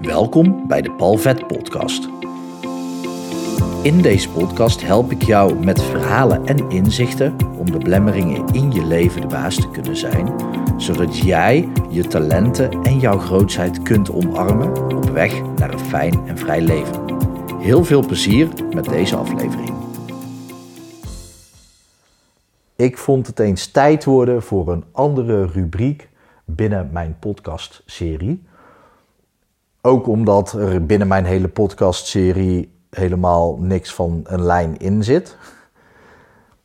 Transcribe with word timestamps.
Welkom 0.00 0.66
bij 0.68 0.82
de 0.82 0.92
Palvet 0.92 1.46
Podcast. 1.46 2.08
In 3.82 4.02
deze 4.02 4.30
podcast 4.30 4.82
help 4.82 5.10
ik 5.10 5.22
jou 5.22 5.64
met 5.64 5.82
verhalen 5.82 6.46
en 6.46 6.70
inzichten 6.70 7.36
om 7.58 7.70
de 7.70 7.78
blemmeringen 7.78 8.46
in 8.46 8.72
je 8.72 8.84
leven 8.84 9.20
de 9.20 9.26
baas 9.26 9.54
te 9.54 9.70
kunnen 9.70 9.96
zijn, 9.96 10.34
zodat 10.76 11.18
jij 11.18 11.68
je 11.90 12.06
talenten 12.06 12.82
en 12.82 12.98
jouw 12.98 13.18
grootheid 13.18 13.82
kunt 13.82 14.10
omarmen 14.10 14.96
op 14.96 15.10
weg 15.10 15.42
naar 15.56 15.72
een 15.72 15.78
fijn 15.78 16.26
en 16.26 16.38
vrij 16.38 16.60
leven. 16.60 17.04
Heel 17.58 17.84
veel 17.84 18.06
plezier 18.06 18.48
met 18.74 18.84
deze 18.84 19.16
aflevering. 19.16 19.72
Ik 22.76 22.98
vond 22.98 23.26
het 23.26 23.38
eens 23.38 23.66
tijd 23.66 24.04
worden 24.04 24.42
voor 24.42 24.72
een 24.72 24.84
andere 24.92 25.46
rubriek 25.46 26.08
binnen 26.44 26.88
mijn 26.92 27.16
podcastserie. 27.18 28.48
Ook 29.82 30.06
omdat 30.06 30.52
er 30.52 30.86
binnen 30.86 31.08
mijn 31.08 31.24
hele 31.24 31.48
podcastserie 31.48 32.72
helemaal 32.90 33.56
niks 33.58 33.94
van 33.94 34.20
een 34.24 34.42
lijn 34.42 34.78
in 34.78 35.04
zit. 35.04 35.36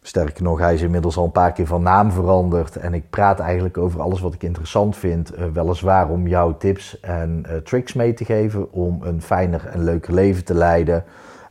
Sterker 0.01 0.43
nog, 0.43 0.59
hij 0.59 0.73
is 0.73 0.81
inmiddels 0.81 1.17
al 1.17 1.23
een 1.23 1.31
paar 1.31 1.51
keer 1.51 1.67
van 1.67 1.81
naam 1.81 2.11
veranderd. 2.11 2.75
En 2.75 2.93
ik 2.93 3.09
praat 3.09 3.39
eigenlijk 3.39 3.77
over 3.77 4.01
alles 4.01 4.19
wat 4.19 4.33
ik 4.33 4.43
interessant 4.43 4.95
vind. 4.95 5.37
Uh, 5.37 5.45
weliswaar 5.53 6.09
om 6.09 6.27
jou 6.27 6.53
tips 6.57 6.99
en 6.99 7.43
uh, 7.47 7.55
tricks 7.55 7.93
mee 7.93 8.13
te 8.13 8.25
geven 8.25 8.71
om 8.71 8.99
een 9.01 9.21
fijner 9.21 9.65
en 9.65 9.83
leuker 9.83 10.13
leven 10.13 10.45
te 10.45 10.53
leiden. 10.53 11.03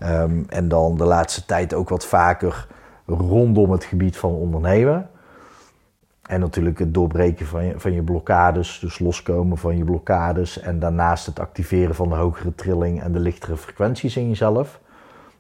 Um, 0.03 0.45
en 0.49 0.69
dan 0.69 0.97
de 0.97 1.05
laatste 1.05 1.45
tijd 1.45 1.75
ook 1.75 1.89
wat 1.89 2.07
vaker 2.07 2.67
rondom 3.07 3.71
het 3.71 3.85
gebied 3.85 4.17
van 4.17 4.31
ondernemen. 4.31 5.09
En 6.29 6.41
natuurlijk 6.41 6.79
het 6.79 6.95
doorbreken 6.95 7.47
van 7.47 7.65
je, 7.65 7.81
van 7.81 7.93
je 7.93 8.03
blokkades, 8.03 8.79
dus 8.79 8.99
loskomen 8.99 9.59
van 9.59 9.77
je 9.77 9.85
blokkades. 9.85 10.61
En 10.61 10.79
daarnaast 10.79 11.27
het 11.27 11.39
activeren 11.39 11.95
van 11.95 12.09
de 12.09 12.15
hogere 12.15 12.55
trilling 12.55 13.03
en 13.03 13.13
de 13.13 13.19
lichtere 13.19 13.57
frequenties 13.57 14.17
in 14.17 14.29
jezelf. 14.29 14.81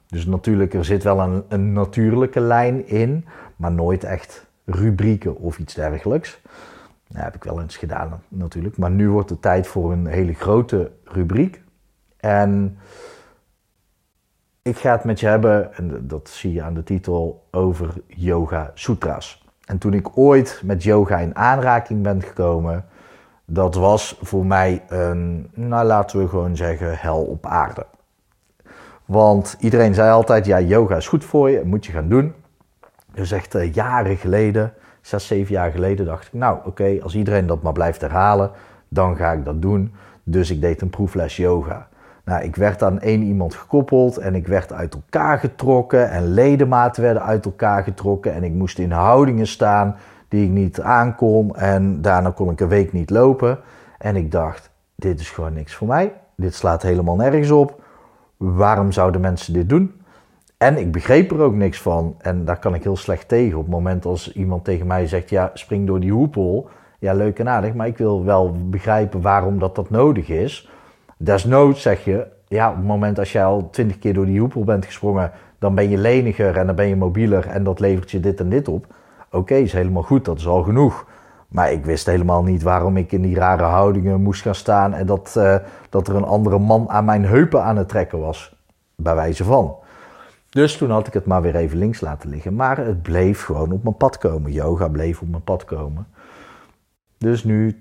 Dus 0.06 0.26
natuurlijk, 0.26 0.74
er 0.74 0.84
zit 0.84 1.02
wel 1.02 1.20
een, 1.20 1.44
een 1.48 1.72
natuurlijke 1.72 2.40
lijn 2.40 2.86
in, 2.88 3.24
maar 3.56 3.72
nooit 3.72 4.04
echt 4.04 4.46
rubrieken 4.64 5.36
of 5.36 5.58
iets 5.58 5.74
dergelijks. 5.74 6.40
Dat 7.08 7.22
heb 7.22 7.34
ik 7.34 7.44
wel 7.44 7.60
eens 7.60 7.76
gedaan 7.76 8.22
natuurlijk. 8.28 8.78
Maar 8.78 8.90
nu 8.90 9.10
wordt 9.10 9.30
het 9.30 9.42
tijd 9.42 9.66
voor 9.66 9.92
een 9.92 10.06
hele 10.06 10.32
grote 10.32 10.90
rubriek. 11.04 11.62
En 12.16 12.78
ik 14.62 14.76
ga 14.76 14.92
het 14.92 15.04
met 15.04 15.20
je 15.20 15.26
hebben, 15.26 15.74
en 15.74 16.06
dat 16.06 16.28
zie 16.28 16.52
je 16.52 16.62
aan 16.62 16.74
de 16.74 16.82
titel, 16.82 17.46
over 17.50 17.94
Yoga 18.06 18.70
Sutras. 18.74 19.43
En 19.66 19.78
toen 19.78 19.94
ik 19.94 20.18
ooit 20.18 20.60
met 20.64 20.82
yoga 20.82 21.18
in 21.18 21.36
aanraking 21.36 22.02
ben 22.02 22.22
gekomen, 22.22 22.84
dat 23.44 23.74
was 23.74 24.18
voor 24.22 24.46
mij 24.46 24.82
een, 24.88 25.50
nou 25.54 25.86
laten 25.86 26.18
we 26.18 26.28
gewoon 26.28 26.56
zeggen, 26.56 26.98
hel 26.98 27.22
op 27.22 27.46
aarde. 27.46 27.86
Want 29.04 29.56
iedereen 29.58 29.94
zei 29.94 30.10
altijd, 30.10 30.46
ja, 30.46 30.60
yoga 30.60 30.96
is 30.96 31.08
goed 31.08 31.24
voor 31.24 31.50
je, 31.50 31.62
moet 31.64 31.86
je 31.86 31.92
gaan 31.92 32.08
doen. 32.08 32.34
Dus 33.12 33.30
echt 33.32 33.54
uh, 33.54 33.72
jaren 33.72 34.16
geleden, 34.16 34.72
zes, 35.00 35.26
zeven 35.26 35.54
jaar 35.54 35.70
geleden, 35.70 36.06
dacht 36.06 36.26
ik, 36.26 36.32
nou 36.32 36.58
oké, 36.64 36.98
als 37.02 37.14
iedereen 37.14 37.46
dat 37.46 37.62
maar 37.62 37.72
blijft 37.72 38.00
herhalen, 38.00 38.50
dan 38.88 39.16
ga 39.16 39.32
ik 39.32 39.44
dat 39.44 39.62
doen. 39.62 39.94
Dus 40.22 40.50
ik 40.50 40.60
deed 40.60 40.80
een 40.80 40.90
proefles 40.90 41.36
yoga. 41.36 41.88
Nou, 42.24 42.42
ik 42.44 42.56
werd 42.56 42.82
aan 42.82 43.00
één 43.00 43.22
iemand 43.22 43.54
gekoppeld 43.54 44.16
en 44.16 44.34
ik 44.34 44.46
werd 44.46 44.72
uit 44.72 44.94
elkaar 44.94 45.38
getrokken 45.38 46.10
en 46.10 46.32
ledematen 46.32 47.02
werden 47.02 47.22
uit 47.22 47.44
elkaar 47.44 47.82
getrokken 47.82 48.34
en 48.34 48.44
ik 48.44 48.52
moest 48.52 48.78
in 48.78 48.90
houdingen 48.90 49.46
staan 49.46 49.96
die 50.28 50.44
ik 50.44 50.50
niet 50.50 50.80
aankon 50.80 51.56
en 51.56 52.02
daarna 52.02 52.30
kon 52.30 52.50
ik 52.50 52.60
een 52.60 52.68
week 52.68 52.92
niet 52.92 53.10
lopen. 53.10 53.58
En 53.98 54.16
ik 54.16 54.30
dacht, 54.30 54.70
dit 54.94 55.20
is 55.20 55.30
gewoon 55.30 55.52
niks 55.52 55.74
voor 55.74 55.86
mij. 55.86 56.12
Dit 56.36 56.54
slaat 56.54 56.82
helemaal 56.82 57.16
nergens 57.16 57.50
op. 57.50 57.82
Waarom 58.36 58.92
zouden 58.92 59.20
mensen 59.20 59.52
dit 59.52 59.68
doen? 59.68 59.92
En 60.58 60.78
ik 60.78 60.92
begreep 60.92 61.30
er 61.30 61.40
ook 61.40 61.54
niks 61.54 61.80
van. 61.80 62.14
En 62.18 62.44
daar 62.44 62.58
kan 62.58 62.74
ik 62.74 62.82
heel 62.82 62.96
slecht 62.96 63.28
tegen. 63.28 63.58
Op 63.58 63.62
het 63.62 63.72
moment 63.72 64.04
als 64.04 64.32
iemand 64.32 64.64
tegen 64.64 64.86
mij 64.86 65.06
zegt: 65.06 65.30
Ja, 65.30 65.50
spring 65.54 65.86
door 65.86 66.00
die 66.00 66.12
hoepel. 66.12 66.68
Ja, 66.98 67.12
leuk 67.12 67.38
en 67.38 67.48
aardig. 67.48 67.74
Maar 67.74 67.86
ik 67.86 67.98
wil 67.98 68.24
wel 68.24 68.56
begrijpen 68.70 69.20
waarom 69.20 69.58
dat, 69.58 69.74
dat 69.74 69.90
nodig 69.90 70.28
is. 70.28 70.70
Desnoods 71.24 71.82
zeg 71.82 72.04
je, 72.04 72.26
ja, 72.48 72.70
op 72.70 72.76
het 72.76 72.84
moment 72.84 73.18
als 73.18 73.32
jij 73.32 73.44
al 73.44 73.70
twintig 73.70 73.98
keer 73.98 74.14
door 74.14 74.26
die 74.26 74.40
hoepel 74.40 74.64
bent 74.64 74.84
gesprongen, 74.84 75.30
dan 75.58 75.74
ben 75.74 75.90
je 75.90 75.98
leniger 75.98 76.56
en 76.56 76.66
dan 76.66 76.74
ben 76.74 76.88
je 76.88 76.96
mobieler 76.96 77.46
en 77.46 77.64
dat 77.64 77.80
levert 77.80 78.10
je 78.10 78.20
dit 78.20 78.40
en 78.40 78.48
dit 78.48 78.68
op. 78.68 78.86
Oké, 79.30 79.54
is 79.54 79.72
helemaal 79.72 80.02
goed, 80.02 80.24
dat 80.24 80.38
is 80.38 80.46
al 80.46 80.62
genoeg. 80.62 81.06
Maar 81.48 81.72
ik 81.72 81.84
wist 81.84 82.06
helemaal 82.06 82.42
niet 82.42 82.62
waarom 82.62 82.96
ik 82.96 83.12
in 83.12 83.22
die 83.22 83.34
rare 83.34 83.62
houdingen 83.62 84.22
moest 84.22 84.42
gaan 84.42 84.54
staan 84.54 84.94
en 84.94 85.06
dat, 85.06 85.34
uh, 85.38 85.56
dat 85.88 86.08
er 86.08 86.14
een 86.14 86.24
andere 86.24 86.58
man 86.58 86.90
aan 86.90 87.04
mijn 87.04 87.24
heupen 87.24 87.62
aan 87.62 87.76
het 87.76 87.88
trekken 87.88 88.20
was. 88.20 88.56
Bij 88.94 89.14
wijze 89.14 89.44
van. 89.44 89.76
Dus 90.50 90.76
toen 90.76 90.90
had 90.90 91.06
ik 91.06 91.12
het 91.12 91.26
maar 91.26 91.42
weer 91.42 91.56
even 91.56 91.78
links 91.78 92.00
laten 92.00 92.30
liggen. 92.30 92.54
Maar 92.54 92.76
het 92.76 93.02
bleef 93.02 93.44
gewoon 93.44 93.72
op 93.72 93.82
mijn 93.82 93.96
pad 93.96 94.18
komen. 94.18 94.52
Yoga 94.52 94.88
bleef 94.88 95.20
op 95.20 95.28
mijn 95.28 95.44
pad 95.44 95.64
komen. 95.64 96.06
Dus 97.24 97.44
nu, 97.44 97.76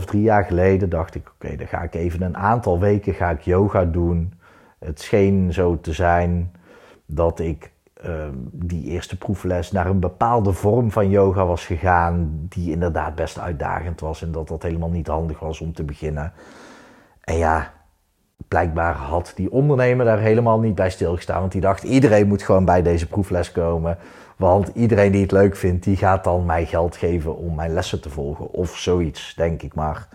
2,5, 0.00 0.04
3 0.04 0.22
jaar 0.22 0.44
geleden, 0.44 0.88
dacht 0.88 1.14
ik: 1.14 1.32
oké, 1.34 1.56
dan 1.56 1.66
ga 1.66 1.82
ik 1.82 1.94
even 1.94 2.22
een 2.22 2.36
aantal 2.36 2.80
weken 2.80 3.14
ga 3.14 3.30
ik 3.30 3.40
yoga 3.40 3.84
doen. 3.84 4.32
Het 4.78 5.00
scheen 5.00 5.52
zo 5.52 5.80
te 5.80 5.92
zijn 5.92 6.52
dat 7.06 7.40
ik 7.40 7.72
uh, 8.06 8.24
die 8.52 8.84
eerste 8.84 9.18
proefles 9.18 9.72
naar 9.72 9.86
een 9.86 10.00
bepaalde 10.00 10.52
vorm 10.52 10.90
van 10.90 11.10
yoga 11.10 11.46
was 11.46 11.66
gegaan, 11.66 12.30
die 12.48 12.70
inderdaad 12.70 13.14
best 13.14 13.38
uitdagend 13.38 14.00
was 14.00 14.22
en 14.22 14.32
dat 14.32 14.48
dat 14.48 14.62
helemaal 14.62 14.90
niet 14.90 15.06
handig 15.06 15.38
was 15.38 15.60
om 15.60 15.72
te 15.72 15.84
beginnen. 15.84 16.32
En 17.20 17.36
ja, 17.36 17.72
blijkbaar 18.48 18.94
had 18.94 19.32
die 19.34 19.52
ondernemer 19.52 20.04
daar 20.04 20.18
helemaal 20.18 20.60
niet 20.60 20.74
bij 20.74 20.90
stilgestaan, 20.90 21.40
want 21.40 21.52
die 21.52 21.60
dacht: 21.60 21.82
iedereen 21.82 22.28
moet 22.28 22.42
gewoon 22.42 22.64
bij 22.64 22.82
deze 22.82 23.06
proefles 23.06 23.52
komen. 23.52 23.98
Want 24.36 24.70
iedereen 24.74 25.12
die 25.12 25.22
het 25.22 25.32
leuk 25.32 25.56
vindt, 25.56 25.84
die 25.84 25.96
gaat 25.96 26.24
dan 26.24 26.46
mij 26.46 26.66
geld 26.66 26.96
geven 26.96 27.36
om 27.36 27.54
mijn 27.54 27.72
lessen 27.72 28.00
te 28.00 28.10
volgen. 28.10 28.52
Of 28.52 28.76
zoiets, 28.76 29.34
denk 29.34 29.62
ik 29.62 29.74
maar. 29.74 30.08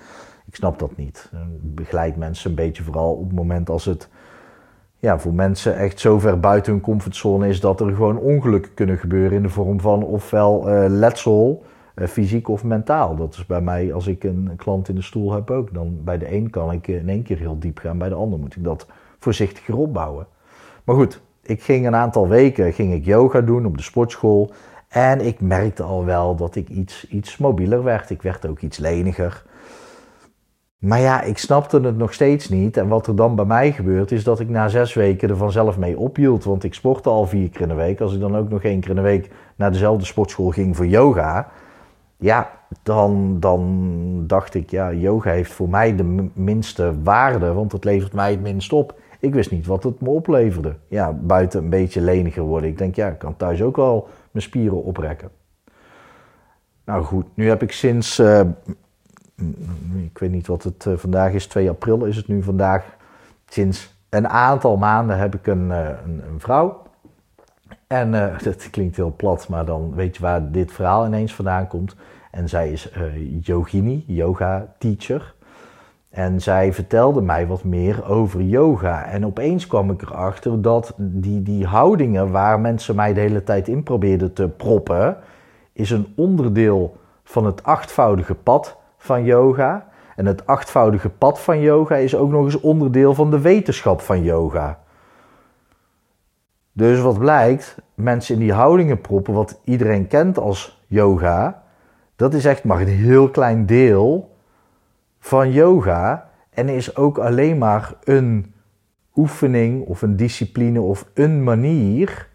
Ik 0.48 0.56
snap 0.56 0.80
dat 0.80 0.98
niet. 0.98 1.30
Ik 1.64 1.76
begeleid 1.76 2.16
mensen 2.16 2.50
een 2.50 2.56
beetje 2.56 2.84
vooral 2.84 3.14
op 3.14 3.24
het 3.24 3.36
moment 3.36 3.70
als 3.70 3.86
het 3.86 4.10
ja, 5.00 5.20
voor 5.20 5.34
mensen 5.34 5.78
echt 5.78 6.00
zo 6.00 6.20
ver 6.20 6.40
buiten 6.40 6.72
hun 6.72 6.82
comfortzone 6.82 7.48
is 7.48 7.60
dat 7.60 7.80
er 7.80 7.88
gewoon 7.96 8.18
ongelukken 8.18 8.74
kunnen 8.74 8.98
gebeuren 8.98 9.38
in 9.38 9.44
de 9.44 9.50
vorm 9.50 9.80
van 9.80 10.04
ofwel 10.04 10.70
uh, 10.70 10.86
letsel, 10.88 11.64
fysiek 12.06 12.48
of 12.48 12.64
mentaal. 12.64 13.16
Dat 13.16 13.34
is 13.34 13.46
bij 13.46 13.62
mij 13.62 13.94
als 13.94 14.08
ik 14.08 14.24
een 14.24 14.52
klant 14.56 14.90
in 14.90 14.96
de 14.96 15.02
stoel 15.02 15.34
heb 15.34 15.52
ook. 15.52 15.74
Dan 15.74 15.98
bij 16.04 16.18
de 16.18 16.34
een 16.34 16.50
kan 16.50 16.72
ik 16.72 16.88
in 16.88 17.10
één 17.10 17.24
keer 17.24 17.38
heel 17.38 17.60
diep 17.60 17.78
gaan, 17.78 17.98
bij 17.98 18.10
de 18.10 18.16
ander 18.16 18.40
moet 18.40 18.56
ik 18.56 18.64
dat 18.64 18.88
voorzichtiger 19.20 19.78
opbouwen. 19.78 20.28
Maar 20.84 20.96
goed, 20.96 21.22
ik 21.42 21.62
ging 21.64 21.88
een 21.88 21.96
aantal 21.96 22.28
weken 22.28 22.74
ging 22.74 22.94
ik 22.94 23.06
yoga 23.06 23.42
doen 23.42 23.66
op 23.66 23.78
de 23.78 23.84
sportschool. 23.84 24.52
En 24.88 25.22
ik 25.22 25.42
merkte 25.42 25.84
al 25.84 26.06
wel 26.06 26.36
dat 26.36 26.56
ik 26.56 26.70
iets, 26.70 27.08
iets 27.08 27.38
mobieler 27.38 27.84
werd. 27.84 28.10
Ik 28.10 28.22
werd 28.22 28.48
ook 28.48 28.60
iets 28.60 28.78
leniger. 28.78 29.44
Maar 30.78 31.00
ja, 31.00 31.22
ik 31.22 31.38
snapte 31.38 31.80
het 31.80 31.98
nog 31.98 32.14
steeds 32.14 32.50
niet. 32.50 32.78
En 32.78 32.88
wat 32.88 33.08
er 33.08 33.16
dan 33.16 33.36
bij 33.36 33.46
mij 33.46 33.72
gebeurt, 33.72 34.12
is 34.12 34.24
dat 34.24 34.40
ik 34.40 34.50
na 34.50 34.68
zes 34.68 34.94
weken 34.94 35.30
er 35.30 35.38
vanzelf 35.38 35.78
mee 35.78 35.98
ophield. 35.98 36.44
Want 36.44 36.64
ik 36.64 36.74
sportte 36.74 37.10
al 37.10 37.26
vier 37.26 37.50
keer 37.50 37.62
in 37.62 37.68
de 37.68 37.74
week. 37.74 38.02
Als 38.02 38.14
ik 38.14 38.20
dan 38.20 38.38
ook 38.38 38.50
nog 38.50 38.64
één 38.64 38.80
keer 38.80 38.90
in 38.90 38.96
de 38.96 39.02
week 39.02 39.30
naar 39.56 39.72
dezelfde 39.72 40.06
sportschool 40.06 40.50
ging 40.50 40.76
voor 40.76 40.88
yoga. 40.88 41.52
Ja, 42.18 42.52
dan, 42.84 43.40
dan 43.40 44.24
dacht 44.28 44.54
ik, 44.54 44.70
ja, 44.70 44.94
yoga 44.94 45.32
heeft 45.32 45.52
voor 45.52 45.70
mij 45.70 45.96
de 45.96 46.30
minste 46.34 47.02
waarde. 47.04 47.54
Want 47.54 47.72
het 47.72 47.84
levert 47.84 48.14
mij 48.14 48.32
het 48.32 48.42
minst 48.42 48.74
op. 48.74 49.00
Ik 49.20 49.34
wist 49.34 49.52
niet 49.52 49.66
wat 49.66 49.84
het 49.84 50.02
me 50.02 50.10
opleverde. 50.10 50.76
Ja, 50.88 51.14
buiten 51.14 51.64
een 51.64 51.70
beetje 51.70 52.02
leniger 52.02 52.44
worden. 52.44 52.70
Ik 52.70 52.78
denk, 52.78 52.96
ja, 52.96 53.08
ik 53.08 53.18
kan 53.18 53.38
thuis 53.38 53.62
ook 53.62 53.76
wel 53.76 54.08
mijn 54.32 54.44
spieren 54.44 54.84
oprekken. 54.84 55.30
Nou 56.86 57.04
goed, 57.04 57.26
nu 57.34 57.48
heb 57.48 57.62
ik 57.62 57.72
sinds, 57.72 58.20
uh, 58.20 58.42
ik 60.04 60.18
weet 60.18 60.32
niet 60.32 60.48
wat 60.48 60.64
het 60.64 60.86
uh, 60.86 60.98
vandaag 60.98 61.34
is, 61.34 61.48
2 61.48 61.70
april 61.70 62.06
is 62.06 62.16
het 62.16 62.28
nu 62.28 62.44
vandaag. 62.44 62.96
Sinds 63.46 63.96
een 64.10 64.28
aantal 64.28 64.78
maanden 64.78 65.18
heb 65.18 65.36
ik 65.36 65.48
een, 65.48 65.70
een, 65.70 66.24
een 66.30 66.40
vrouw. 66.40 66.87
En 67.88 68.12
dat 68.44 68.70
klinkt 68.70 68.96
heel 68.96 69.14
plat, 69.16 69.48
maar 69.48 69.66
dan 69.66 69.96
weet 69.96 70.16
je 70.16 70.22
waar 70.22 70.52
dit 70.52 70.72
verhaal 70.72 71.06
ineens 71.06 71.36
vandaan 71.36 71.68
komt. 71.68 71.96
En 72.32 72.50
zij 72.50 72.72
is 72.72 72.92
yogini, 73.42 74.04
yoga 74.08 74.74
teacher. 74.78 75.36
En 76.10 76.42
zij 76.42 76.74
vertelde 76.74 77.22
mij 77.22 77.48
wat 77.48 77.64
meer 77.64 78.06
over 78.10 78.42
yoga. 78.42 79.06
En 79.06 79.26
opeens 79.26 79.68
kwam 79.68 79.92
ik 79.92 80.02
erachter 80.02 80.62
dat 80.62 80.94
die, 80.98 81.44
die 81.44 81.66
houdingen 81.66 82.32
waar 82.32 82.60
mensen 82.60 82.96
mij 82.96 83.14
de 83.14 83.20
hele 83.20 83.44
tijd 83.44 83.68
in 83.68 83.84
probeerden 83.84 84.34
te 84.34 84.48
proppen, 84.48 85.18
is 85.74 85.90
een 85.90 86.14
onderdeel 86.16 86.98
van 87.24 87.46
het 87.46 87.64
achtvoudige 87.64 88.36
pad 88.36 88.78
van 88.98 89.24
yoga. 89.24 89.88
En 90.16 90.26
het 90.26 90.46
achtvoudige 90.46 91.10
pad 91.10 91.40
van 91.40 91.60
yoga 91.60 91.96
is 91.96 92.16
ook 92.16 92.30
nog 92.30 92.44
eens 92.44 92.60
onderdeel 92.60 93.14
van 93.14 93.32
de 93.32 93.40
wetenschap 93.40 94.02
van 94.02 94.24
yoga. 94.24 94.80
Dus 96.78 97.00
wat 97.00 97.18
blijkt, 97.18 97.76
mensen 97.94 98.34
in 98.34 98.40
die 98.40 98.54
houdingen 98.54 99.02
proppen, 99.02 99.34
wat 99.34 99.60
iedereen 99.64 100.08
kent 100.08 100.38
als 100.38 100.84
yoga, 100.88 101.64
dat 102.16 102.34
is 102.34 102.46
echt 102.46 102.64
maar 102.64 102.82
een 102.82 102.88
heel 102.88 103.30
klein 103.30 103.66
deel 103.66 104.36
van 105.20 105.52
yoga. 105.52 106.30
en 106.50 106.70
is 106.70 106.96
ook 106.96 107.18
alleen 107.18 107.58
maar 107.58 107.94
een 108.04 108.54
oefening 109.16 109.86
of 109.86 110.02
een 110.02 110.16
discipline 110.16 110.82
of 110.82 111.10
een 111.14 111.44
manier 111.44 112.30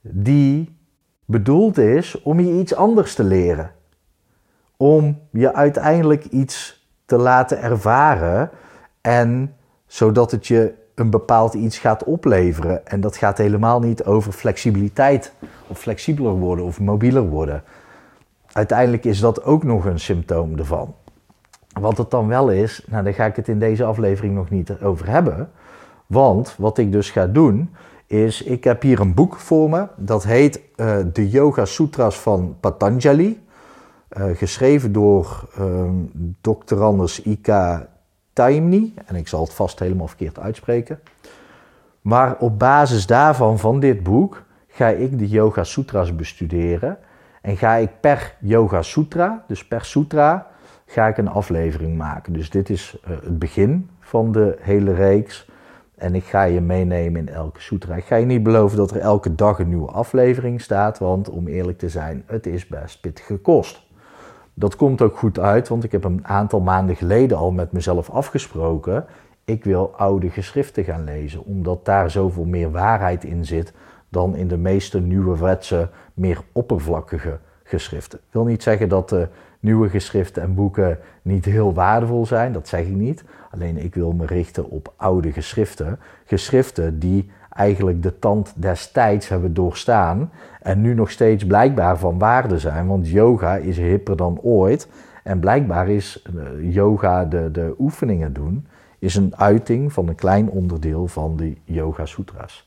die 0.00 0.78
bedoeld 1.24 1.78
is 1.78 2.22
om 2.22 2.40
je 2.40 2.60
iets 2.60 2.74
anders 2.74 3.14
te 3.14 3.24
leren. 3.24 3.70
Om 4.76 5.18
je 5.30 5.54
uiteindelijk 5.54 6.24
iets 6.24 6.88
te 7.04 7.16
laten 7.16 7.60
ervaren 7.60 8.50
en 9.00 9.56
zodat 9.86 10.30
het 10.30 10.46
je 10.46 10.86
een 10.98 11.10
bepaald 11.10 11.54
iets 11.54 11.78
gaat 11.78 12.04
opleveren. 12.04 12.86
En 12.86 13.00
dat 13.00 13.16
gaat 13.16 13.38
helemaal 13.38 13.80
niet 13.80 14.04
over 14.04 14.32
flexibiliteit 14.32 15.32
of 15.66 15.78
flexibeler 15.78 16.32
worden 16.32 16.64
of 16.64 16.80
mobieler 16.80 17.28
worden. 17.28 17.62
Uiteindelijk 18.52 19.04
is 19.04 19.20
dat 19.20 19.44
ook 19.44 19.64
nog 19.64 19.84
een 19.84 20.00
symptoom 20.00 20.58
ervan. 20.58 20.94
Wat 21.80 21.98
het 21.98 22.10
dan 22.10 22.28
wel 22.28 22.50
is, 22.50 22.84
nou 22.88 23.04
daar 23.04 23.14
ga 23.14 23.24
ik 23.24 23.36
het 23.36 23.48
in 23.48 23.58
deze 23.58 23.84
aflevering 23.84 24.34
nog 24.34 24.50
niet 24.50 24.82
over 24.82 25.08
hebben. 25.08 25.50
Want 26.06 26.54
wat 26.58 26.78
ik 26.78 26.92
dus 26.92 27.10
ga 27.10 27.26
doen, 27.26 27.70
is 28.06 28.42
ik 28.42 28.64
heb 28.64 28.82
hier 28.82 29.00
een 29.00 29.14
boek 29.14 29.36
voor 29.36 29.70
me. 29.70 29.86
Dat 29.96 30.24
heet 30.24 30.60
uh, 30.76 30.96
De 31.12 31.28
Yoga 31.28 31.64
Sutras 31.64 32.18
van 32.18 32.56
Patanjali. 32.60 33.46
Uh, 34.18 34.24
geschreven 34.36 34.92
door 34.92 35.48
uh, 35.60 35.90
Dr. 36.40 36.82
Anders 36.82 37.22
Ika 37.22 37.88
Taimni. 38.38 38.94
En 39.06 39.16
ik 39.16 39.28
zal 39.28 39.40
het 39.40 39.52
vast 39.52 39.78
helemaal 39.78 40.06
verkeerd 40.06 40.38
uitspreken. 40.38 41.00
Maar 42.00 42.36
op 42.38 42.58
basis 42.58 43.06
daarvan, 43.06 43.58
van 43.58 43.80
dit 43.80 44.02
boek, 44.02 44.42
ga 44.68 44.88
ik 44.88 45.18
de 45.18 45.28
Yoga 45.28 45.64
Sutras 45.64 46.16
bestuderen. 46.16 46.98
En 47.42 47.56
ga 47.56 47.74
ik 47.74 47.90
per 48.00 48.34
Yoga 48.40 48.82
Sutra, 48.82 49.44
dus 49.46 49.66
per 49.66 49.84
sutra, 49.84 50.46
ga 50.86 51.06
ik 51.06 51.16
een 51.16 51.28
aflevering 51.28 51.96
maken. 51.96 52.32
Dus 52.32 52.50
dit 52.50 52.70
is 52.70 52.98
uh, 53.04 53.16
het 53.22 53.38
begin 53.38 53.90
van 54.00 54.32
de 54.32 54.56
hele 54.60 54.94
reeks. 54.94 55.50
En 55.94 56.14
ik 56.14 56.24
ga 56.24 56.42
je 56.42 56.60
meenemen 56.60 57.20
in 57.20 57.34
elke 57.34 57.60
sutra. 57.60 57.94
Ik 57.94 58.04
ga 58.04 58.16
je 58.16 58.26
niet 58.26 58.42
beloven 58.42 58.76
dat 58.76 58.90
er 58.90 59.00
elke 59.00 59.34
dag 59.34 59.58
een 59.58 59.68
nieuwe 59.68 59.90
aflevering 59.90 60.60
staat, 60.60 60.98
want 60.98 61.28
om 61.28 61.46
eerlijk 61.46 61.78
te 61.78 61.88
zijn, 61.88 62.22
het 62.26 62.46
is 62.46 62.66
best 62.66 63.00
pittige 63.00 63.36
kost. 63.36 63.86
Dat 64.58 64.76
komt 64.76 65.02
ook 65.02 65.16
goed 65.16 65.38
uit, 65.38 65.68
want 65.68 65.84
ik 65.84 65.92
heb 65.92 66.04
een 66.04 66.26
aantal 66.26 66.60
maanden 66.60 66.96
geleden 66.96 67.36
al 67.36 67.50
met 67.50 67.72
mezelf 67.72 68.10
afgesproken. 68.10 69.04
Ik 69.44 69.64
wil 69.64 69.94
oude 69.96 70.30
geschriften 70.30 70.84
gaan 70.84 71.04
lezen, 71.04 71.44
omdat 71.44 71.84
daar 71.84 72.10
zoveel 72.10 72.44
meer 72.44 72.70
waarheid 72.70 73.24
in 73.24 73.44
zit 73.44 73.72
dan 74.08 74.36
in 74.36 74.48
de 74.48 74.56
meeste 74.56 75.00
nieuwe 75.00 75.38
wetse, 75.38 75.88
meer 76.14 76.40
oppervlakkige 76.52 77.38
geschriften. 77.62 78.18
Ik 78.18 78.32
wil 78.32 78.44
niet 78.44 78.62
zeggen 78.62 78.88
dat 78.88 79.08
de 79.08 79.28
nieuwe 79.60 79.88
geschriften 79.88 80.42
en 80.42 80.54
boeken 80.54 80.98
niet 81.22 81.44
heel 81.44 81.74
waardevol 81.74 82.26
zijn, 82.26 82.52
dat 82.52 82.68
zeg 82.68 82.80
ik 82.80 82.96
niet. 82.96 83.24
Alleen 83.50 83.76
ik 83.76 83.94
wil 83.94 84.12
me 84.12 84.26
richten 84.26 84.70
op 84.70 84.92
oude 84.96 85.32
geschriften. 85.32 85.98
Geschriften 86.24 86.98
die 86.98 87.30
eigenlijk 87.58 88.02
de 88.02 88.18
tand 88.18 88.52
destijds 88.56 89.28
hebben 89.28 89.54
doorstaan 89.54 90.30
en 90.62 90.80
nu 90.80 90.94
nog 90.94 91.10
steeds 91.10 91.46
blijkbaar 91.46 91.98
van 91.98 92.18
waarde 92.18 92.58
zijn. 92.58 92.86
Want 92.86 93.08
yoga 93.08 93.56
is 93.56 93.76
hipper 93.76 94.16
dan 94.16 94.38
ooit. 94.42 94.88
En 95.22 95.40
blijkbaar 95.40 95.88
is 95.88 96.22
eh, 96.22 96.74
yoga, 96.74 97.24
de, 97.24 97.50
de 97.50 97.74
oefeningen 97.78 98.32
doen, 98.32 98.66
is 98.98 99.14
een 99.14 99.32
uiting 99.36 99.92
van 99.92 100.08
een 100.08 100.14
klein 100.14 100.50
onderdeel 100.50 101.06
van 101.06 101.36
de 101.36 101.54
Yoga 101.64 102.06
Sutras. 102.06 102.66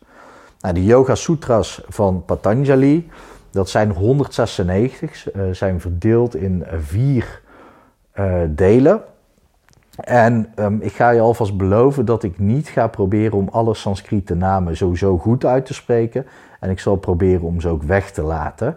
Nou, 0.60 0.74
de 0.74 0.86
Yoga 0.86 1.16
Sutras 1.16 1.84
van 1.88 2.24
Patanjali, 2.26 3.10
dat 3.52 3.70
zijn 3.70 3.92
196, 3.92 5.34
uh, 5.34 5.50
eh, 5.50 5.56
zijn 5.56 5.80
verdeeld 5.80 6.36
in 6.36 6.64
vier 6.80 7.42
uh, 8.16 8.42
delen. 8.50 9.02
En 10.02 10.54
um, 10.56 10.82
ik 10.82 10.92
ga 10.92 11.10
je 11.10 11.20
alvast 11.20 11.58
beloven 11.58 12.06
dat 12.06 12.24
ik 12.24 12.40
niet 12.40 12.68
ga 12.68 12.88
proberen 12.88 13.38
om 13.38 13.48
alle 13.52 13.74
Sanskriete 13.74 14.36
namen 14.36 14.78
sowieso 14.78 15.18
goed 15.18 15.46
uit 15.46 15.66
te 15.66 15.74
spreken. 15.74 16.26
En 16.60 16.70
ik 16.70 16.80
zal 16.80 16.96
proberen 16.96 17.42
om 17.42 17.62
ze 17.62 17.70
ook 17.70 17.84
weg 17.84 18.12
te 18.12 18.22
laten. 18.22 18.76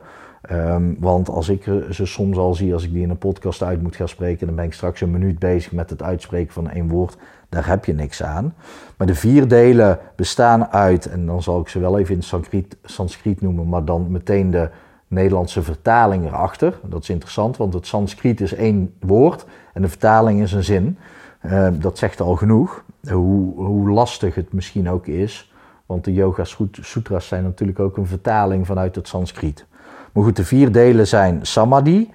Um, 0.53 0.97
want 0.99 1.29
als 1.29 1.49
ik 1.49 1.63
ze 1.91 2.07
soms 2.07 2.37
al 2.37 2.55
zie, 2.55 2.73
als 2.73 2.85
ik 2.85 2.93
die 2.93 3.03
in 3.03 3.11
een 3.11 3.19
podcast 3.19 3.63
uit 3.63 3.83
moet 3.83 3.97
gaan 3.97 4.09
spreken, 4.09 4.47
dan 4.47 4.57
ben 4.57 4.65
ik 4.65 4.73
straks 4.73 5.01
een 5.01 5.11
minuut 5.11 5.39
bezig 5.39 5.73
met 5.73 5.91
het 5.91 6.03
uitspreken 6.03 6.53
van 6.53 6.71
één 6.71 6.89
woord. 6.89 7.17
Daar 7.49 7.67
heb 7.67 7.85
je 7.85 7.95
niks 7.95 8.23
aan. 8.23 8.55
Maar 8.97 9.07
de 9.07 9.15
vier 9.15 9.49
delen 9.49 9.99
bestaan 10.17 10.67
uit, 10.67 11.07
en 11.07 11.27
dan 11.27 11.43
zal 11.43 11.61
ik 11.61 11.69
ze 11.69 11.79
wel 11.81 11.99
even 11.99 12.15
in 12.15 12.23
Sanskriet, 12.23 12.77
Sanskriet 12.83 13.41
noemen, 13.41 13.69
maar 13.69 13.85
dan 13.85 14.11
meteen 14.11 14.51
de 14.51 14.69
Nederlandse 15.15 15.63
vertaling 15.63 16.27
erachter. 16.27 16.79
Dat 16.83 17.03
is 17.03 17.09
interessant, 17.09 17.57
want 17.57 17.75
het 17.75 17.87
Sanskriet 17.87 18.41
is 18.41 18.55
één 18.55 18.95
woord 19.01 19.47
en 19.73 19.83
de 19.83 19.89
vertaling 19.89 20.43
is 20.43 20.53
een 20.53 20.65
zin. 20.65 20.99
Uh, 21.43 21.69
dat 21.73 21.99
zegt 21.99 22.21
al 22.21 22.37
genoeg, 22.37 22.85
hoe, 23.11 23.55
hoe 23.55 23.91
lastig 23.91 24.35
het 24.35 24.53
misschien 24.53 24.91
ook 24.91 25.07
is. 25.07 25.53
Want 25.87 26.05
de 26.05 26.13
Yoga 26.13 26.45
Sutras 26.81 27.27
zijn 27.27 27.43
natuurlijk 27.43 27.81
ook 27.81 27.97
een 27.97 28.07
vertaling 28.07 28.67
vanuit 28.67 28.95
het 28.95 29.09
Sanskriet. 29.09 29.67
Maar 30.13 30.25
goed, 30.25 30.37
de 30.37 30.45
vier 30.45 30.73
delen 30.73 31.07
zijn 31.07 31.47
Samadhi. 31.47 32.11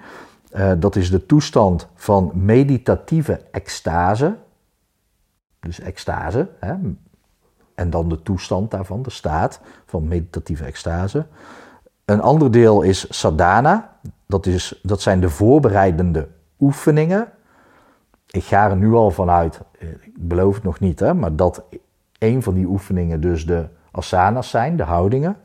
Uh, 0.54 0.72
dat 0.78 0.96
is 0.96 1.10
de 1.10 1.26
toestand 1.26 1.88
van 1.94 2.30
meditatieve 2.34 3.40
extase. 3.50 4.36
Dus 5.60 5.80
extase. 5.80 6.48
Hè? 6.60 6.74
En 7.74 7.90
dan 7.90 8.08
de 8.08 8.22
toestand 8.22 8.70
daarvan, 8.70 9.02
de 9.02 9.10
staat 9.10 9.60
van 9.86 10.08
meditatieve 10.08 10.64
extase. 10.64 11.26
Een 12.10 12.20
ander 12.20 12.50
deel 12.50 12.82
is 12.82 13.06
sadhana. 13.08 13.96
Dat, 14.26 14.46
is, 14.46 14.80
dat 14.82 15.00
zijn 15.00 15.20
de 15.20 15.28
voorbereidende 15.28 16.28
oefeningen. 16.60 17.28
Ik 18.30 18.44
ga 18.44 18.70
er 18.70 18.76
nu 18.76 18.92
al 18.92 19.10
vanuit, 19.10 19.60
eh, 19.78 19.88
ik 19.88 20.28
beloof 20.28 20.54
het 20.54 20.62
nog 20.62 20.80
niet, 20.80 21.00
hè, 21.00 21.14
maar 21.14 21.36
dat 21.36 21.62
een 22.18 22.42
van 22.42 22.54
die 22.54 22.66
oefeningen 22.66 23.20
dus 23.20 23.46
de 23.46 23.66
asanas 23.90 24.50
zijn, 24.50 24.76
de 24.76 24.82
houdingen. 24.82 25.36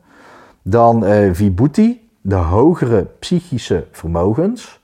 Dan 0.62 1.04
uh, 1.04 1.34
vibhuti, 1.34 2.10
de 2.20 2.34
hogere 2.34 3.04
psychische 3.18 3.86
vermogens. 3.90 4.80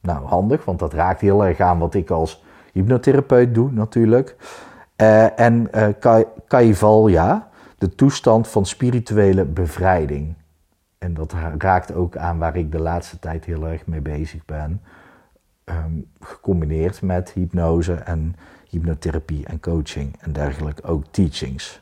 Nou, 0.00 0.26
handig, 0.26 0.64
want 0.64 0.78
dat 0.78 0.92
raakt 0.92 1.20
heel 1.20 1.44
erg 1.44 1.60
aan 1.60 1.78
wat 1.78 1.94
ik 1.94 2.10
als 2.10 2.44
hypnotherapeut 2.72 3.54
doe 3.54 3.72
natuurlijk. 3.72 4.36
Uh, 4.96 5.40
en 5.40 5.68
uh, 5.74 6.22
kaivalya, 6.46 7.48
de 7.78 7.94
toestand 7.94 8.48
van 8.48 8.66
spirituele 8.66 9.44
bevrijding. 9.44 10.34
En 11.06 11.14
dat 11.14 11.34
raakt 11.58 11.94
ook 11.94 12.16
aan 12.16 12.38
waar 12.38 12.56
ik 12.56 12.72
de 12.72 12.78
laatste 12.78 13.18
tijd 13.18 13.44
heel 13.44 13.66
erg 13.66 13.86
mee 13.86 14.00
bezig 14.00 14.44
ben. 14.44 14.80
Um, 15.64 16.06
gecombineerd 16.20 17.02
met 17.02 17.30
hypnose 17.30 17.94
en 17.94 18.36
hypnotherapie 18.68 19.46
en 19.46 19.60
coaching 19.60 20.16
en 20.20 20.32
dergelijke, 20.32 20.82
ook 20.82 21.04
teachings. 21.10 21.80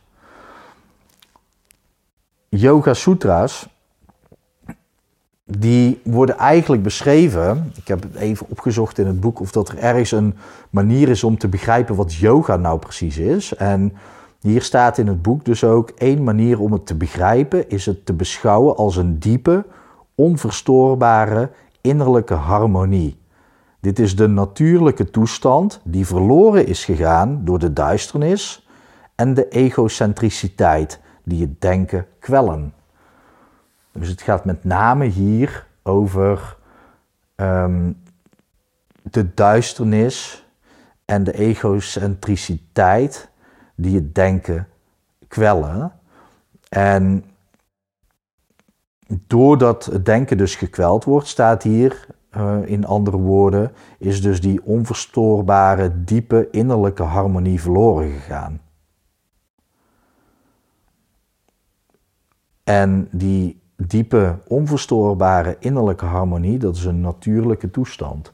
Yoga 2.49 2.95
Sutras, 2.95 3.69
die 5.45 6.00
worden 6.04 6.37
eigenlijk 6.37 6.83
beschreven. 6.83 7.73
Ik 7.76 7.88
heb 7.88 8.02
het 8.02 8.14
even 8.14 8.47
opgezocht 8.49 8.99
in 8.99 9.07
het 9.07 9.21
boek 9.21 9.40
of 9.40 9.52
dat 9.52 9.69
er 9.69 9.78
ergens 9.78 10.12
een 10.12 10.37
manier 10.71 11.09
is 11.09 11.25
om 11.25 11.38
te 11.38 11.49
begrijpen 11.49 11.95
wat 11.95 12.14
yoga 12.14 12.57
nou 12.57 12.78
precies 12.78 13.19
is. 13.19 13.54
En 13.54 13.93
hier 14.45 14.63
staat 14.63 14.99
in 14.99 15.07
het 15.07 15.23
boek 15.23 15.45
dus 15.45 15.65
ook 15.65 15.91
één 15.91 16.23
manier 16.23 16.61
om 16.61 16.73
het 16.73 16.87
te 16.87 16.95
begrijpen, 16.95 17.69
is 17.69 17.87
het 17.87 18.07
te 18.07 18.13
beschouwen 18.13 18.77
als 18.77 18.97
een 18.97 19.19
diepe, 19.19 19.65
onverstoorbare 20.15 21.51
innerlijke 21.81 22.35
harmonie. 22.35 23.19
Dit 23.81 23.99
is 23.99 24.17
de 24.17 24.27
natuurlijke 24.27 25.11
toestand 25.11 25.81
die 25.85 26.07
verloren 26.07 26.67
is 26.67 26.85
gegaan 26.85 27.41
door 27.45 27.59
de 27.59 27.73
duisternis 27.73 28.69
en 29.15 29.35
de 29.35 29.49
egocentriciteit 29.49 31.01
die 31.23 31.41
het 31.41 31.61
denken 31.61 32.07
kwellen. 32.19 32.75
Dus 33.93 34.09
het 34.09 34.23
gaat 34.23 34.45
met 34.45 34.65
name 34.65 35.05
hier 35.05 35.67
over 35.83 36.57
um, 37.37 38.03
de 39.03 39.35
duisternis 39.35 40.47
en 41.05 41.25
de 41.25 41.33
egocentriciteit 41.33 43.33
die 43.75 43.95
het 43.95 44.14
denken 44.14 44.69
kwellen. 45.28 45.93
En 46.69 47.25
doordat 49.26 49.85
het 49.85 50.04
denken 50.04 50.37
dus 50.37 50.57
gekweld 50.57 51.04
wordt, 51.04 51.26
staat 51.26 51.62
hier 51.62 52.07
uh, 52.37 52.57
in 52.64 52.85
andere 52.85 53.16
woorden, 53.16 53.73
is 53.99 54.23
dus 54.23 54.40
die 54.40 54.64
onverstoorbare, 54.64 56.04
diepe 56.04 56.49
innerlijke 56.50 57.02
harmonie 57.02 57.61
verloren 57.61 58.11
gegaan. 58.11 58.61
En 62.64 63.09
die 63.11 63.62
diepe, 63.76 64.38
onverstoorbare 64.47 65.57
innerlijke 65.59 66.04
harmonie, 66.04 66.59
dat 66.59 66.76
is 66.76 66.85
een 66.85 67.00
natuurlijke 67.00 67.71
toestand. 67.71 68.33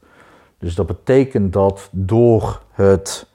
Dus 0.59 0.75
dat 0.75 0.87
betekent 0.87 1.53
dat 1.53 1.89
door 1.93 2.63
het 2.71 3.30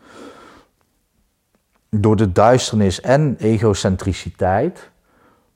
door 2.02 2.16
de 2.16 2.32
duisternis 2.32 3.02
en 3.02 3.36
egocentriciteit, 3.40 4.90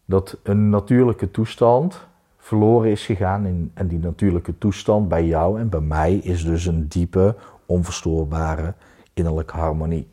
dat 0.06 0.38
een 0.44 0.70
natuurlijke 0.70 1.32
toestand 1.32 2.08
verloren 2.38 2.92
is 2.92 3.06
gegaan. 3.06 3.46
In, 3.46 3.72
en 3.74 3.88
die 3.88 4.00
natuurlijke 4.00 4.58
toestand 4.58 5.08
bij 5.08 5.26
jou 5.26 5.60
en 5.60 5.70
bij 5.70 5.80
mij 5.80 6.16
is 6.16 6.44
dus 6.44 6.66
een 6.66 6.88
diepe, 6.88 7.36
onverstoorbare 7.66 8.74
innerlijke 9.14 9.58
harmonie. 9.58 10.08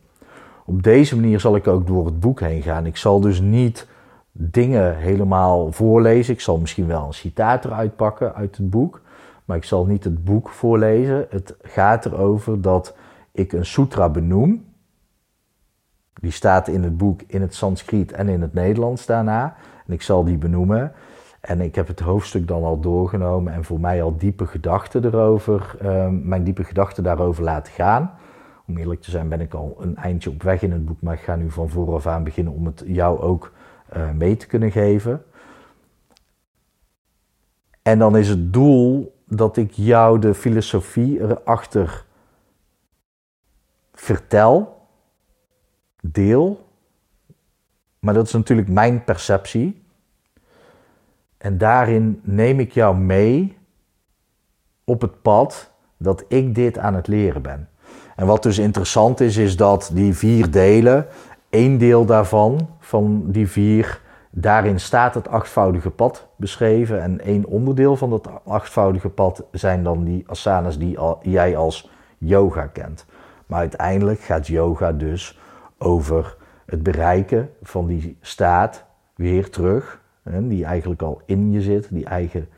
Op 0.65 0.83
deze 0.83 1.15
manier 1.15 1.41
zal 1.41 1.57
ik 1.57 1.67
ook 1.67 1.87
door 1.87 2.05
het 2.05 2.21
boek 2.21 2.41
heen 2.41 2.63
gaan. 2.63 2.87
Ik 2.87 2.97
zal 2.97 3.21
dus 3.21 3.41
niet 3.41 3.87
dingen 4.33 4.97
helemaal 4.97 5.73
voorlezen. 5.73 6.35
Ik 6.35 6.41
zal 6.41 6.59
misschien 6.59 6.87
wel 6.87 7.07
een 7.07 7.15
citaat 7.15 7.65
eruit 7.65 7.97
pakken 7.97 8.35
uit 8.35 8.57
het 8.57 8.71
boek. 8.71 9.01
Maar 9.45 9.57
ik 9.57 9.65
zal 9.65 9.87
niet 9.87 10.05
het 10.05 10.25
boek 10.25 10.49
voorlezen. 10.49 11.27
Het 11.31 11.55
gaat 11.63 12.07
erover 12.07 12.61
dat 12.61 12.95
ik 13.33 13.53
een 13.53 13.67
sutra 13.67 14.09
benoem. 14.09 14.65
Die 16.21 16.31
staat 16.31 16.69
in 16.69 16.83
het 16.83 16.97
boek 16.97 17.21
in 17.27 17.41
het 17.41 17.55
Sanskriet 17.55 18.13
en 18.13 18.29
in 18.29 18.43
het 18.43 18.53
Nederlands 18.53 19.07
daarna. 19.07 19.57
En 19.87 19.93
ik 19.93 20.03
zal 20.03 20.25
die 20.25 20.39
benoemen. 20.39 20.93
En 21.41 21.61
ik 21.61 21.75
heb 21.75 21.89
het 21.89 22.01
hoofdstuk 22.01 22.49
dan 22.49 22.65
al 22.65 22.81
doorgenomen 22.81 23.53
en 23.53 23.65
voor 23.65 23.81
mij 23.81 24.03
al 24.03 24.17
diepe 24.17 24.47
gedachten 24.47 25.05
erover, 25.05 25.77
ehm, 25.81 26.29
mijn 26.29 26.45
diepe 26.45 26.65
gedachten 26.65 27.03
daarover 27.03 27.45
laten 27.45 27.73
gaan. 27.73 28.11
Om 28.67 28.77
eerlijk 28.77 29.03
te 29.03 29.11
zijn 29.11 29.29
ben 29.29 29.41
ik 29.41 29.55
al 29.55 29.77
een 29.81 29.97
eindje 29.97 30.31
op 30.31 30.43
weg 30.43 30.63
in 30.63 30.73
het 30.73 30.85
boek, 30.85 31.01
maar 31.01 31.15
ik 31.15 31.21
ga 31.21 31.37
nu 31.37 31.51
van 31.51 31.69
vooraf 31.69 32.07
aan 32.07 32.25
beginnen 32.25 32.53
om 32.53 32.67
het 32.67 32.83
jou 32.87 33.21
ook 33.21 33.53
uh, 33.97 34.11
mee 34.11 34.37
te 34.37 34.47
kunnen 34.47 34.71
geven. 34.71 35.25
En 37.83 37.99
dan 37.99 38.17
is 38.17 38.29
het 38.29 38.53
doel 38.53 39.15
dat 39.27 39.57
ik 39.57 39.73
jou 39.73 40.19
de 40.19 40.35
filosofie 40.35 41.21
erachter 41.21 42.05
vertel, 43.93 44.76
deel. 46.03 46.69
Maar 47.99 48.15
dat 48.15 48.27
is 48.27 48.33
natuurlijk 48.33 48.69
mijn 48.69 49.05
perceptie. 49.05 49.85
En 51.39 51.59
daarin 51.59 52.21
neem 52.23 52.61
ik 52.61 52.73
jou 52.73 52.97
mee 52.97 53.57
op 54.85 55.01
het 55.01 55.23
pad 55.23 55.71
dat 55.97 56.25
ik 56.29 56.55
dit 56.55 56.79
aan 56.79 56.95
het 56.95 57.07
leren 57.07 57.43
ben. 57.43 57.69
En 58.17 58.27
wat 58.27 58.43
dus 58.43 58.59
interessant 58.59 59.21
is, 59.21 59.37
is 59.37 59.57
dat 59.57 59.91
die 59.95 60.15
vier 60.15 60.51
delen, 60.51 61.07
één 61.51 61.79
deel 61.79 62.05
daarvan, 62.05 62.69
van 62.79 63.25
die 63.27 63.49
vier, 63.49 64.01
daarin 64.31 64.81
staat 64.81 65.15
het 65.15 65.29
achtvoudige 65.29 65.91
pad 65.91 66.27
beschreven. 66.37 67.03
En 67.03 67.21
één 67.21 67.45
onderdeel 67.45 67.97
van 67.97 68.11
dat 68.11 68.29
achtvoudige 68.45 69.09
pad 69.09 69.45
zijn 69.53 69.83
dan 69.83 70.05
die 70.05 70.25
asanas 70.27 70.79
die 70.79 70.99
jij 71.23 71.57
als 71.57 71.91
yoga 72.19 72.67
kent. 72.67 73.07
Maar 73.47 73.59
uiteindelijk 73.59 74.21
gaat 74.21 74.47
yoga 74.47 74.93
dus 74.93 75.39
over 75.79 76.37
het 76.67 76.83
bereiken 76.83 77.51
van 77.63 77.87
die 77.87 78.17
staat 78.21 78.85
weer 79.15 79.51
terug 79.51 80.05
die 80.33 80.65
eigenlijk 80.65 81.03
al 81.03 81.23
in 81.27 81.53
je 81.53 81.63
zit, 81.63 81.89
die 81.91 82.05
eigen 82.05 82.49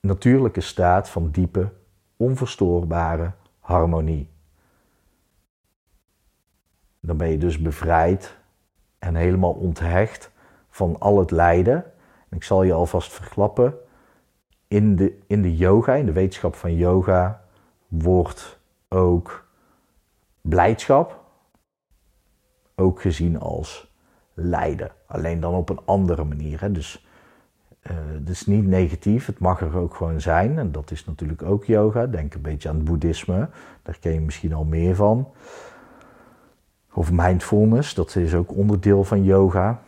natuurlijke 0.00 0.60
staat 0.60 1.08
van 1.08 1.30
diepe, 1.30 1.72
onverstoorbare 2.16 3.32
harmonie. 3.60 4.30
Dan 7.00 7.16
ben 7.16 7.28
je 7.28 7.38
dus 7.38 7.58
bevrijd 7.58 8.36
en 8.98 9.14
helemaal 9.14 9.52
onthecht 9.52 10.30
van 10.68 10.96
al 10.98 11.18
het 11.18 11.30
lijden. 11.30 11.84
ik 12.30 12.44
zal 12.44 12.62
je 12.62 12.72
alvast 12.72 13.12
verklappen, 13.12 13.74
in 14.68 14.96
de, 14.96 15.18
in 15.26 15.42
de 15.42 15.56
yoga, 15.56 15.94
in 15.94 16.06
de 16.06 16.12
wetenschap 16.12 16.54
van 16.54 16.74
yoga, 16.74 17.44
wordt 17.88 18.58
ook 18.88 19.46
blijdschap 20.40 21.21
ook 22.74 23.00
gezien 23.00 23.40
als 23.40 23.92
lijden. 24.34 24.90
Alleen 25.06 25.40
dan 25.40 25.54
op 25.54 25.68
een 25.68 25.80
andere 25.84 26.24
manier. 26.24 26.60
Hè. 26.60 26.72
Dus 26.72 27.06
uh, 27.82 27.92
het 28.18 28.28
is 28.28 28.46
niet 28.46 28.66
negatief, 28.66 29.26
het 29.26 29.38
mag 29.38 29.60
er 29.60 29.76
ook 29.76 29.94
gewoon 29.94 30.20
zijn. 30.20 30.58
En 30.58 30.72
dat 30.72 30.90
is 30.90 31.04
natuurlijk 31.04 31.42
ook 31.42 31.64
yoga. 31.64 32.06
Denk 32.06 32.34
een 32.34 32.42
beetje 32.42 32.68
aan 32.68 32.76
het 32.76 32.84
boeddhisme, 32.84 33.48
daar 33.82 33.98
ken 34.00 34.12
je 34.12 34.20
misschien 34.20 34.52
al 34.52 34.64
meer 34.64 34.94
van. 34.94 35.28
Of 36.92 37.12
mindfulness, 37.12 37.94
dat 37.94 38.16
is 38.16 38.34
ook 38.34 38.56
onderdeel 38.56 39.04
van 39.04 39.24
yoga. 39.24 39.80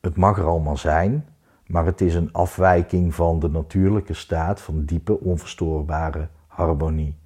Het 0.00 0.16
mag 0.16 0.38
er 0.38 0.46
allemaal 0.46 0.76
zijn, 0.76 1.28
maar 1.66 1.86
het 1.86 2.00
is 2.00 2.14
een 2.14 2.32
afwijking 2.32 3.14
van 3.14 3.38
de 3.38 3.48
natuurlijke 3.48 4.14
staat 4.14 4.60
van 4.60 4.84
diepe, 4.84 5.20
onverstoorbare 5.20 6.28
harmonie. 6.46 7.16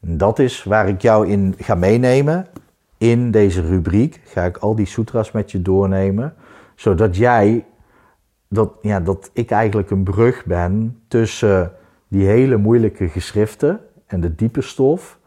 En 0.00 0.16
dat 0.16 0.38
is 0.38 0.64
waar 0.64 0.88
ik 0.88 1.02
jou 1.02 1.28
in 1.28 1.54
ga 1.58 1.74
meenemen 1.74 2.46
in 2.98 3.30
deze 3.30 3.60
rubriek 3.60 4.20
ga 4.24 4.44
ik 4.44 4.56
al 4.56 4.74
die 4.74 4.86
sutras 4.86 5.32
met 5.32 5.50
je 5.50 5.62
doornemen, 5.62 6.34
zodat 6.74 7.16
jij, 7.16 7.64
dat, 8.48 8.72
ja, 8.82 9.00
dat 9.00 9.30
ik 9.32 9.50
eigenlijk 9.50 9.90
een 9.90 10.02
brug 10.02 10.44
ben 10.44 11.02
tussen 11.08 11.72
die 12.08 12.26
hele 12.26 12.56
moeilijke 12.56 13.08
geschriften 13.08 13.80
en 14.06 14.20
de 14.20 14.34
diepe 14.34 14.60
stof 14.60 15.18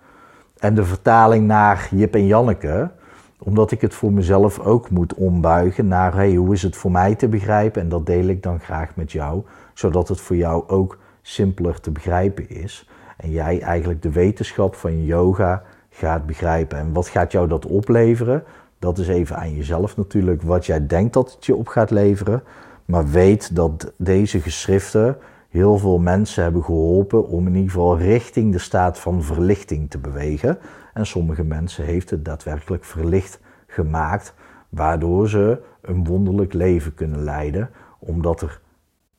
en 0.58 0.76
de 0.76 0.84
vertaling 0.84 1.48
naar 1.48 1.90
Jip 1.92 2.16
en 2.16 2.26
Janneke, 2.26 2.92
omdat 3.38 3.72
ik 3.72 3.82
het 3.82 3.94
voor 3.94 4.14
mezelf 4.14 4.60
ook 4.60 4.90
moet 4.90 5.14
ombuigen 5.14 5.88
naar 5.88 6.14
hey, 6.14 6.34
hoe 6.34 6.54
is 6.54 6.62
het 6.62 6.76
voor 6.76 6.92
mij 6.92 7.16
te 7.16 7.28
begrijpen? 7.28 7.82
En 7.82 7.90
dat 7.90 8.06
deel 8.06 8.28
ik 8.28 8.44
dan 8.44 8.60
graag 8.60 8.96
met 8.96 9.12
jou, 9.12 9.44
zodat 9.74 10.08
het 10.08 10.22
voor 10.22 10.36
jou 10.36 10.68
ook 10.68 10.98
simpeler 11.22 11.80
te 11.80 11.92
begrijpen 11.92 12.50
is. 12.50 12.90
En 13.18 13.32
jij 13.32 13.62
eigenlijk 13.62 14.02
de 14.02 14.12
wetenschap 14.12 14.76
van 14.76 15.06
yoga 15.06 15.64
gaat 16.00 16.26
begrijpen. 16.26 16.78
En 16.78 16.94
wat 16.94 17.08
gaat 17.08 17.32
jou 17.32 17.48
dat 17.48 17.66
opleveren? 17.66 18.44
Dat 18.80 18.98
is 18.98 19.08
even 19.08 19.36
aan 19.36 19.56
jezelf 19.56 19.98
natuurlijk, 19.98 20.42
wat 20.42 20.66
jij 20.66 20.88
denkt 20.88 21.14
dat 21.14 21.34
het 21.34 21.46
je 21.46 21.56
op 21.56 21.68
gaat 21.68 21.92
leveren. 21.92 22.44
Maar 22.86 23.08
weet 23.08 23.56
dat 23.56 23.94
deze 23.98 24.40
geschriften 24.40 25.18
heel 25.50 25.78
veel 25.78 26.00
mensen 26.00 26.44
hebben 26.44 26.64
geholpen 26.64 27.28
om 27.28 27.48
in 27.48 27.56
ieder 27.56 27.72
geval 27.72 27.98
richting 27.98 28.52
de 28.52 28.60
staat 28.60 29.00
van 29.00 29.24
verlichting 29.24 29.90
te 29.90 29.98
bewegen. 29.98 30.58
En 30.94 31.06
sommige 31.06 31.44
mensen 31.44 31.86
heeft 31.86 32.10
het 32.10 32.26
daadwerkelijk 32.26 32.86
verlicht 32.86 33.40
gemaakt, 33.68 34.34
waardoor 34.70 35.30
ze 35.30 35.62
een 35.82 36.06
wonderlijk 36.06 36.54
leven 36.54 36.94
kunnen 36.94 37.24
leiden, 37.24 37.70
omdat 38.00 38.42
er 38.42 38.62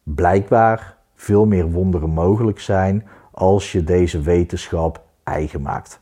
blijkbaar 0.03 0.97
veel 1.15 1.47
meer 1.47 1.71
wonderen 1.71 2.11
mogelijk 2.11 2.61
zijn 2.61 3.07
als 3.31 3.73
je 3.73 3.85
deze 3.85 4.21
wetenschap 4.21 5.05
eigen 5.23 5.63
maakt. 5.63 6.01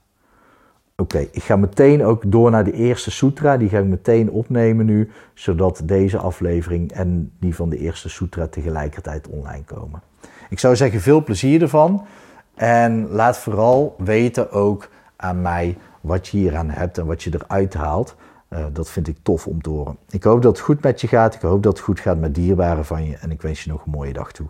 Oké, 1.03 1.19
ik 1.19 1.43
ga 1.43 1.57
meteen 1.57 2.05
ook 2.05 2.23
door 2.27 2.51
naar 2.51 2.65
de 2.65 2.73
eerste 2.73 3.11
sutra. 3.11 3.57
Die 3.57 3.69
ga 3.69 3.79
ik 3.79 3.85
meteen 3.85 4.31
opnemen 4.31 4.87
nu, 4.87 5.11
zodat 5.35 5.81
deze 5.85 6.19
aflevering 6.19 6.93
en 6.93 7.33
die 7.39 7.55
van 7.55 7.69
de 7.69 7.79
eerste 7.79 8.09
sutra 8.09 8.47
tegelijkertijd 8.47 9.29
online 9.29 9.65
komen. 9.65 10.03
Ik 10.51 10.59
zou 10.59 10.77
zeggen, 10.77 11.01
veel 11.01 11.23
plezier 11.23 11.63
ervan. 11.63 12.07
En 12.55 13.09
laat 13.09 13.39
vooral 13.39 13.95
weten 13.99 14.53
ook 14.53 14.89
aan 15.17 15.43
mij 15.43 15.77
wat 16.01 16.29
je 16.29 16.37
hier 16.37 16.57
aan 16.57 16.71
hebt 16.71 16.99
en 16.99 17.07
wat 17.07 17.23
je 17.23 17.31
eruit 17.35 17.75
haalt. 17.75 18.17
Uh, 18.51 18.65
dat 18.73 18.91
vind 18.91 19.09
ik 19.09 19.17
tof 19.23 19.47
om 19.47 19.63
te 19.63 19.71
horen. 19.71 19.97
Ik 20.11 20.23
hoop 20.23 20.43
dat 20.43 20.57
het 20.57 20.65
goed 20.65 20.83
met 20.83 21.01
je 21.01 21.09
gaat. 21.09 21.35
Ik 21.35 21.41
hoop 21.41 21.63
dat 21.63 21.73
het 21.73 21.83
goed 21.83 22.01
gaat 22.01 22.19
met 22.19 22.35
dierbaren 22.35 22.85
van 22.85 23.05
je. 23.05 23.17
En 23.17 23.31
ik 23.31 23.43
wens 23.43 23.65
je 23.65 23.71
nog 23.71 23.85
een 23.85 23.91
mooie 23.91 24.13
dag 24.13 24.33
toe. 24.33 24.47